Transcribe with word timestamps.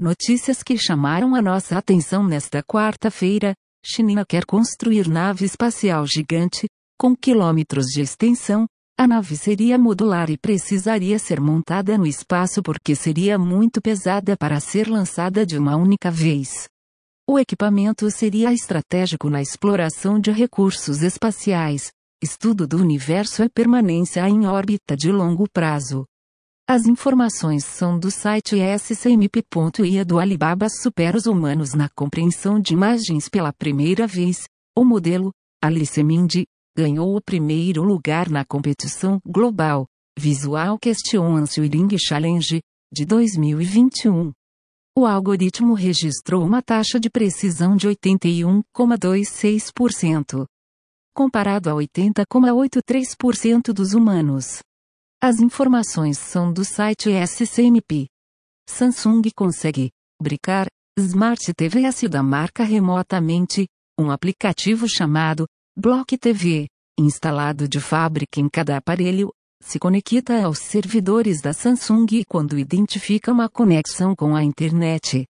Notícias 0.00 0.62
que 0.62 0.78
chamaram 0.78 1.34
a 1.34 1.42
nossa 1.42 1.76
atenção 1.76 2.26
nesta 2.26 2.62
quarta-feira: 2.62 3.52
China 3.84 4.24
quer 4.26 4.46
construir 4.46 5.06
nave 5.06 5.44
espacial 5.44 6.06
gigante, 6.06 6.66
com 6.98 7.14
quilômetros 7.14 7.84
de 7.88 8.00
extensão. 8.00 8.66
A 8.98 9.06
nave 9.06 9.36
seria 9.36 9.76
modular 9.76 10.30
e 10.30 10.38
precisaria 10.38 11.18
ser 11.18 11.38
montada 11.38 11.98
no 11.98 12.06
espaço 12.06 12.62
porque 12.62 12.94
seria 12.94 13.38
muito 13.38 13.78
pesada 13.82 14.38
para 14.38 14.58
ser 14.58 14.88
lançada 14.88 15.44
de 15.44 15.58
uma 15.58 15.76
única 15.76 16.10
vez. 16.10 16.66
O 17.28 17.38
equipamento 17.38 18.10
seria 18.10 18.54
estratégico 18.54 19.28
na 19.28 19.42
exploração 19.42 20.18
de 20.18 20.30
recursos 20.30 21.02
espaciais, 21.02 21.90
estudo 22.24 22.66
do 22.66 22.78
universo 22.78 23.44
e 23.44 23.50
permanência 23.50 24.26
em 24.26 24.46
órbita 24.46 24.96
de 24.96 25.12
longo 25.12 25.44
prazo. 25.52 26.06
As 26.72 26.86
informações 26.86 27.64
são 27.64 27.98
do 27.98 28.12
site 28.12 28.54
scmp.ia 28.78 30.04
do 30.04 30.20
Alibaba 30.20 30.68
supera 30.68 31.16
os 31.16 31.26
humanos 31.26 31.74
na 31.74 31.88
compreensão 31.88 32.60
de 32.60 32.74
imagens 32.74 33.28
pela 33.28 33.52
primeira 33.52 34.06
vez. 34.06 34.44
O 34.78 34.84
modelo, 34.84 35.32
Alice 35.60 36.00
Mindy, 36.00 36.46
ganhou 36.76 37.16
o 37.16 37.20
primeiro 37.20 37.82
lugar 37.82 38.30
na 38.30 38.44
competição 38.44 39.18
global 39.26 39.84
Visual 40.16 40.78
Question 40.78 41.38
Answering 41.38 41.88
Challenge 41.98 42.60
de 42.92 43.04
2021. 43.04 44.30
O 44.96 45.04
algoritmo 45.04 45.74
registrou 45.74 46.44
uma 46.44 46.62
taxa 46.62 47.00
de 47.00 47.10
precisão 47.10 47.74
de 47.74 47.88
81,26%, 47.88 50.46
comparado 51.12 51.68
a 51.68 51.72
80,83% 51.72 53.72
dos 53.72 53.92
humanos. 53.92 54.60
As 55.22 55.38
informações 55.38 56.16
são 56.16 56.50
do 56.50 56.64
site 56.64 57.10
SCMP. 57.10 58.06
Samsung 58.66 59.20
consegue 59.36 59.90
brincar 60.20 60.66
Smart 60.98 61.52
TVS 61.52 62.08
da 62.08 62.22
marca 62.22 62.64
remotamente, 62.64 63.66
um 63.98 64.10
aplicativo 64.10 64.88
chamado 64.88 65.44
Block 65.76 66.16
TV, 66.16 66.68
instalado 66.98 67.68
de 67.68 67.78
fábrica 67.78 68.40
em 68.40 68.48
cada 68.48 68.78
aparelho, 68.78 69.30
se 69.62 69.78
conecta 69.78 70.42
aos 70.42 70.58
servidores 70.58 71.42
da 71.42 71.52
Samsung 71.52 72.24
quando 72.26 72.58
identifica 72.58 73.30
uma 73.30 73.50
conexão 73.50 74.16
com 74.16 74.34
a 74.34 74.42
internet. 74.42 75.26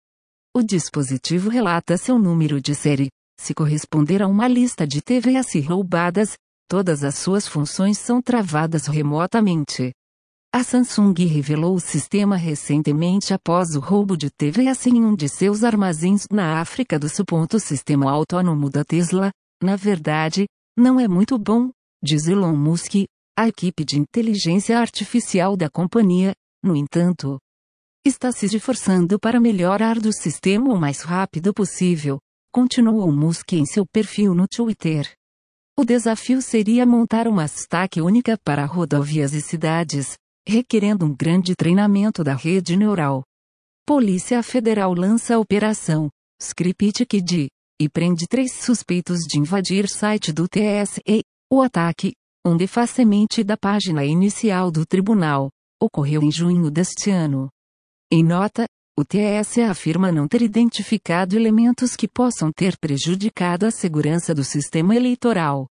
O 0.54 0.62
dispositivo 0.62 1.48
relata 1.48 1.96
seu 1.96 2.18
número 2.18 2.60
de 2.60 2.74
série, 2.74 3.08
se 3.40 3.54
corresponder 3.54 4.20
a 4.20 4.26
uma 4.26 4.48
lista 4.48 4.86
de 4.86 5.00
TVS 5.00 5.64
roubadas, 5.66 6.34
Todas 6.68 7.02
as 7.02 7.14
suas 7.14 7.48
funções 7.48 7.96
são 7.96 8.20
travadas 8.20 8.86
remotamente. 8.86 9.90
A 10.52 10.62
Samsung 10.62 11.14
revelou 11.24 11.74
o 11.74 11.80
sistema 11.80 12.36
recentemente 12.36 13.32
após 13.32 13.74
o 13.74 13.80
roubo 13.80 14.18
de 14.18 14.28
TVS 14.30 14.86
em 14.86 15.02
um 15.02 15.16
de 15.16 15.30
seus 15.30 15.64
armazéns 15.64 16.26
na 16.30 16.60
África 16.60 16.98
do 16.98 17.08
Sul. 17.08 17.24
O 17.54 17.58
sistema 17.58 18.10
autônomo 18.10 18.68
da 18.68 18.84
Tesla, 18.84 19.30
na 19.62 19.76
verdade, 19.76 20.46
não 20.76 21.00
é 21.00 21.08
muito 21.08 21.38
bom, 21.38 21.70
diz 22.02 22.28
Elon 22.28 22.54
Musk, 22.54 23.06
a 23.36 23.48
equipe 23.48 23.82
de 23.82 23.98
inteligência 23.98 24.78
artificial 24.78 25.56
da 25.56 25.70
companhia, 25.70 26.34
no 26.62 26.76
entanto, 26.76 27.38
está 28.06 28.30
se 28.30 28.44
esforçando 28.44 29.18
para 29.18 29.40
melhorar 29.40 29.98
do 29.98 30.12
sistema 30.12 30.72
o 30.72 30.78
mais 30.78 31.00
rápido 31.00 31.54
possível, 31.54 32.18
continuou 32.52 33.10
Musk 33.10 33.54
em 33.54 33.64
seu 33.64 33.86
perfil 33.86 34.34
no 34.34 34.46
Twitter. 34.46 35.17
O 35.78 35.84
desafio 35.84 36.42
seria 36.42 36.84
montar 36.84 37.28
uma 37.28 37.44
stack 37.44 38.00
única 38.00 38.36
para 38.44 38.64
rodovias 38.64 39.32
e 39.32 39.40
cidades, 39.40 40.16
requerendo 40.44 41.06
um 41.06 41.14
grande 41.14 41.54
treinamento 41.54 42.24
da 42.24 42.34
rede 42.34 42.76
neural. 42.76 43.22
Polícia 43.86 44.42
Federal 44.42 44.92
lança 44.92 45.36
a 45.36 45.38
operação 45.38 46.10
Script 46.42 47.06
Kid 47.06 47.46
e 47.80 47.88
prende 47.88 48.26
três 48.26 48.54
suspeitos 48.54 49.20
de 49.20 49.38
invadir 49.38 49.88
site 49.88 50.32
do 50.32 50.48
TSE. 50.48 51.22
O 51.48 51.62
ataque, 51.62 52.12
um 52.44 52.56
defacemente 52.56 53.44
da 53.44 53.56
página 53.56 54.04
inicial 54.04 54.72
do 54.72 54.84
tribunal, 54.84 55.48
ocorreu 55.80 56.24
em 56.24 56.30
junho 56.32 56.72
deste 56.72 57.08
ano. 57.08 57.48
Em 58.10 58.24
nota, 58.24 58.66
o 58.98 59.04
TSE 59.04 59.62
afirma 59.62 60.10
não 60.10 60.26
ter 60.26 60.42
identificado 60.42 61.36
elementos 61.36 61.94
que 61.94 62.08
possam 62.08 62.50
ter 62.50 62.76
prejudicado 62.76 63.64
a 63.64 63.70
segurança 63.70 64.34
do 64.34 64.42
sistema 64.42 64.96
eleitoral. 64.96 65.68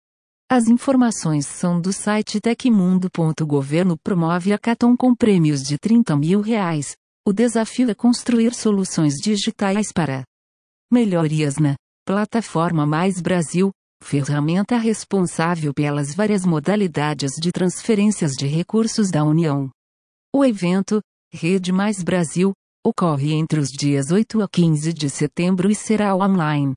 As 0.51 0.69
informações 0.69 1.45
são 1.45 1.79
do 1.79 1.93
site 1.93 2.41
Tecmundo. 2.41 3.11
O 3.43 3.47
governo 3.47 3.99
promove 4.03 4.53
hackathon 4.53 4.97
com 4.97 5.15
prêmios 5.15 5.63
de 5.63 5.77
30 5.77 6.17
mil 6.17 6.41
reais. 6.41 6.97
O 7.23 7.31
desafio 7.31 7.91
é 7.91 7.95
construir 7.95 8.55
soluções 8.55 9.17
digitais 9.17 9.93
para 9.93 10.25
melhorias 10.91 11.59
na 11.59 11.75
plataforma 12.07 12.87
Mais 12.87 13.21
Brasil, 13.21 13.71
ferramenta 14.03 14.79
responsável 14.79 15.75
pelas 15.75 16.15
várias 16.15 16.47
modalidades 16.47 17.33
de 17.39 17.53
transferências 17.53 18.33
de 18.33 18.47
recursos 18.47 19.11
da 19.11 19.23
União. 19.23 19.69
O 20.35 20.43
evento, 20.43 21.03
Rede 21.31 21.71
Mais 21.71 22.03
Brasil, 22.03 22.55
ocorre 22.85 23.33
entre 23.33 23.61
os 23.61 23.69
dias 23.69 24.11
8 24.11 24.43
a 24.43 24.49
15 24.49 24.93
de 24.93 25.11
setembro 25.11 25.71
e 25.71 25.75
será 25.75 26.17
online. 26.17 26.75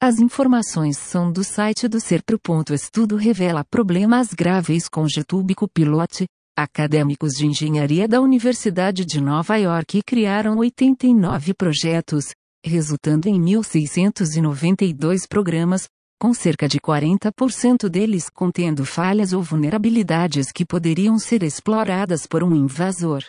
As 0.00 0.18
informações 0.18 0.98
são 0.98 1.32
do 1.32 1.42
site 1.42 1.88
do 1.88 2.00
Serpro. 2.00 2.38
Estudo 2.70 3.16
revela 3.16 3.64
problemas 3.64 4.34
graves 4.34 4.88
com 4.88 5.06
YouTube 5.06 5.54
Copilot. 5.54 6.26
Acadêmicos 6.58 7.32
de 7.34 7.46
engenharia 7.46 8.08
da 8.08 8.20
Universidade 8.20 9.04
de 9.04 9.20
Nova 9.20 9.56
York 9.56 10.02
criaram 10.06 10.58
89 10.58 11.54
projetos, 11.54 12.30
resultando 12.64 13.28
em 13.28 13.40
1.692 13.40 15.28
programas, 15.28 15.86
com 16.20 16.34
cerca 16.34 16.66
de 16.66 16.80
40% 16.80 17.88
deles 17.88 18.28
contendo 18.28 18.84
falhas 18.84 19.32
ou 19.32 19.42
vulnerabilidades 19.42 20.50
que 20.50 20.64
poderiam 20.64 21.18
ser 21.18 21.42
exploradas 21.42 22.26
por 22.26 22.42
um 22.42 22.54
invasor. 22.54 23.22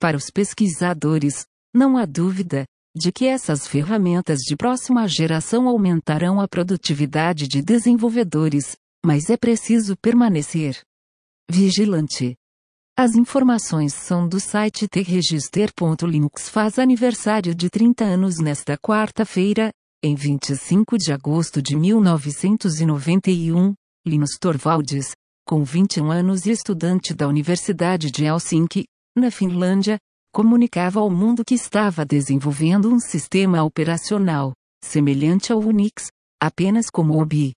Para 0.00 0.16
os 0.16 0.30
pesquisadores, 0.30 1.44
não 1.74 1.98
há 1.98 2.06
dúvida 2.06 2.64
de 2.96 3.12
que 3.12 3.26
essas 3.26 3.66
ferramentas 3.66 4.38
de 4.38 4.56
próxima 4.56 5.06
geração 5.06 5.68
aumentarão 5.68 6.40
a 6.40 6.48
produtividade 6.48 7.46
de 7.46 7.60
desenvolvedores, 7.60 8.74
mas 9.04 9.28
é 9.28 9.36
preciso 9.36 9.94
permanecer 9.98 10.80
vigilante. 11.50 12.34
As 12.96 13.14
informações 13.14 13.92
são 13.92 14.26
do 14.26 14.40
site 14.40 14.88
tregister.linux 14.88 16.48
faz 16.48 16.78
aniversário 16.78 17.54
de 17.54 17.68
30 17.68 18.02
anos 18.02 18.38
nesta 18.38 18.78
quarta-feira, 18.78 19.70
em 20.02 20.14
25 20.14 20.96
de 20.96 21.12
agosto 21.12 21.60
de 21.60 21.76
1991, 21.76 23.74
Linus 24.06 24.38
Torvalds, 24.40 25.12
com 25.46 25.62
21 25.62 26.10
anos 26.10 26.46
e 26.46 26.52
estudante 26.52 27.12
da 27.12 27.28
Universidade 27.28 28.10
de 28.10 28.24
Helsinki, 28.24 28.86
na 29.16 29.30
Finlândia, 29.30 29.98
comunicava 30.32 31.00
ao 31.00 31.10
mundo 31.10 31.44
que 31.44 31.54
estava 31.54 32.04
desenvolvendo 32.04 32.88
um 32.92 33.00
sistema 33.00 33.62
operacional, 33.62 34.52
semelhante 34.82 35.52
ao 35.52 35.58
Unix, 35.58 36.08
apenas 36.40 36.88
como 36.88 37.20
OBI. 37.20 37.52